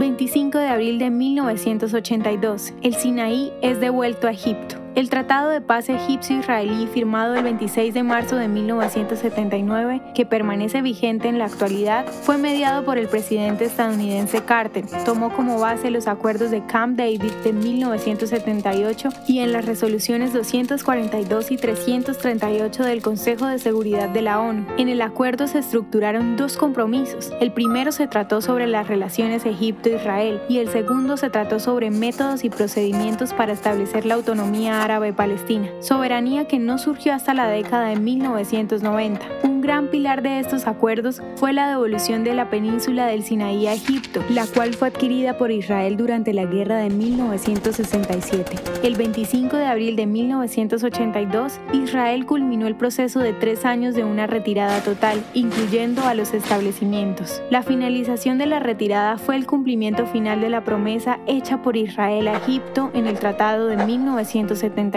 25 0.00 0.56
de 0.56 0.66
abril 0.66 0.98
de 0.98 1.10
1982, 1.10 2.72
el 2.80 2.94
Sinaí 2.94 3.52
es 3.60 3.80
devuelto 3.80 4.28
a 4.28 4.30
Egipto. 4.30 4.76
El 4.96 5.08
Tratado 5.08 5.50
de 5.50 5.60
Paz 5.60 5.88
egipcio-israelí 5.88 6.88
firmado 6.88 7.36
el 7.36 7.44
26 7.44 7.94
de 7.94 8.02
marzo 8.02 8.34
de 8.34 8.48
1979, 8.48 10.02
que 10.16 10.26
permanece 10.26 10.82
vigente 10.82 11.28
en 11.28 11.38
la 11.38 11.44
actualidad, 11.44 12.06
fue 12.06 12.38
mediado 12.38 12.84
por 12.84 12.98
el 12.98 13.06
presidente 13.06 13.66
estadounidense 13.66 14.42
Carter. 14.42 14.84
Tomó 15.04 15.32
como 15.32 15.60
base 15.60 15.92
los 15.92 16.08
acuerdos 16.08 16.50
de 16.50 16.66
Camp 16.66 16.98
David 16.98 17.32
de 17.44 17.52
1978 17.52 19.10
y 19.28 19.38
en 19.38 19.52
las 19.52 19.64
resoluciones 19.64 20.32
242 20.32 21.52
y 21.52 21.56
338 21.56 22.82
del 22.82 23.00
Consejo 23.00 23.46
de 23.46 23.60
Seguridad 23.60 24.08
de 24.08 24.22
la 24.22 24.40
ONU. 24.40 24.66
En 24.76 24.88
el 24.88 25.02
acuerdo 25.02 25.46
se 25.46 25.60
estructuraron 25.60 26.36
dos 26.36 26.56
compromisos. 26.56 27.32
El 27.40 27.52
primero 27.52 27.92
se 27.92 28.08
trató 28.08 28.40
sobre 28.40 28.66
las 28.66 28.88
relaciones 28.88 29.46
Egipto-Israel 29.46 30.40
y 30.48 30.58
el 30.58 30.68
segundo 30.68 31.16
se 31.16 31.30
trató 31.30 31.60
sobre 31.60 31.92
métodos 31.92 32.42
y 32.42 32.50
procedimientos 32.50 33.32
para 33.32 33.52
establecer 33.52 34.04
la 34.04 34.14
autonomía 34.14 34.79
árabe-palestina, 34.80 35.70
soberanía 35.80 36.46
que 36.46 36.58
no 36.58 36.78
surgió 36.78 37.14
hasta 37.14 37.34
la 37.34 37.48
década 37.48 37.88
de 37.88 37.96
1990. 37.96 39.49
Gran 39.70 39.86
pilar 39.86 40.22
de 40.22 40.40
estos 40.40 40.66
acuerdos 40.66 41.22
fue 41.36 41.52
la 41.52 41.68
devolución 41.68 42.24
de 42.24 42.34
la 42.34 42.50
península 42.50 43.06
del 43.06 43.22
Sinaí 43.22 43.68
a 43.68 43.72
Egipto, 43.72 44.20
la 44.28 44.48
cual 44.48 44.74
fue 44.74 44.88
adquirida 44.88 45.38
por 45.38 45.52
Israel 45.52 45.96
durante 45.96 46.34
la 46.34 46.44
guerra 46.44 46.78
de 46.78 46.90
1967. 46.90 48.56
El 48.82 48.96
25 48.96 49.56
de 49.56 49.66
abril 49.66 49.94
de 49.94 50.06
1982, 50.06 51.60
Israel 51.72 52.26
culminó 52.26 52.66
el 52.66 52.74
proceso 52.74 53.20
de 53.20 53.32
tres 53.32 53.64
años 53.64 53.94
de 53.94 54.02
una 54.02 54.26
retirada 54.26 54.80
total, 54.80 55.22
incluyendo 55.34 56.04
a 56.04 56.14
los 56.14 56.34
establecimientos. 56.34 57.40
La 57.50 57.62
finalización 57.62 58.38
de 58.38 58.46
la 58.46 58.58
retirada 58.58 59.18
fue 59.18 59.36
el 59.36 59.46
cumplimiento 59.46 60.04
final 60.06 60.40
de 60.40 60.50
la 60.50 60.64
promesa 60.64 61.20
hecha 61.28 61.62
por 61.62 61.76
Israel 61.76 62.26
a 62.26 62.38
Egipto 62.38 62.90
en 62.92 63.06
el 63.06 63.20
Tratado 63.20 63.68
de 63.68 63.76
1970 63.76 64.90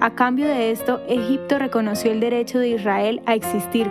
a 0.00 0.10
cambio 0.14 0.46
de 0.46 0.70
esto, 0.70 1.00
Egipto 1.08 1.58
reconoció 1.58 2.10
el 2.12 2.20
derecho 2.20 2.58
de 2.58 2.70
Israel 2.70 3.22
a 3.26 3.34
existir 3.34 3.90